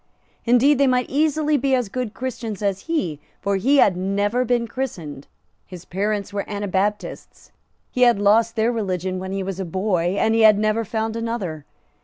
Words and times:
Indeed 0.45 0.79
they 0.79 0.87
might 0.87 1.11
easily 1.11 1.57
be 1.57 1.75
as 1.75 1.87
good 1.87 2.15
Christians 2.15 2.63
as 2.63 2.85
he; 2.89 3.19
for 3.39 3.57
he 3.57 3.77
had 3.77 3.95
never 3.95 4.43
been 4.43 4.67
christened; 4.67 5.27
his 5.67 5.85
parents 5.85 6.33
were 6.33 6.43
Anabaptists; 6.49 7.51
he 7.91 8.01
had 8.01 8.17
lost 8.17 8.55
their 8.55 8.71
religion 8.71 9.19
when 9.19 9.31
he 9.31 9.43
was 9.43 9.59
a 9.59 9.63
boy; 9.63 10.15
and 10.17 10.33
he 10.33 10.41
had 10.41 10.57
never 10.57 10.83
found 10.83 11.15
another. 11.15 11.65